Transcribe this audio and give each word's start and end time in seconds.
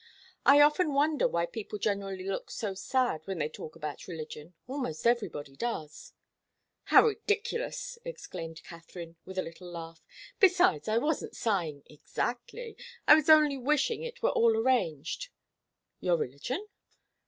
"I 0.47 0.61
often 0.61 0.93
wonder 0.95 1.27
why 1.27 1.45
people 1.45 1.77
generally 1.77 2.23
look 2.23 2.49
so 2.49 2.73
sad 2.73 3.21
when 3.25 3.37
they 3.37 3.47
talk 3.49 3.75
about 3.75 4.07
religion. 4.07 4.55
Almost 4.67 5.05
everybody 5.05 5.55
does." 5.55 6.13
"How 6.85 7.05
ridiculous!" 7.05 7.99
exclaimed 8.03 8.63
Katharine, 8.63 9.17
with 9.25 9.37
a 9.37 9.43
little 9.43 9.69
laugh. 9.69 10.03
"Besides, 10.39 10.87
I 10.87 10.97
wasn't 10.97 11.35
sighing, 11.35 11.83
exactly 11.85 12.75
I 13.07 13.13
was 13.13 13.29
only 13.29 13.57
wishing 13.59 14.01
it 14.01 14.23
were 14.23 14.31
all 14.31 14.57
arranged." 14.57 15.29
"Your 15.99 16.17
religion?" 16.17 16.67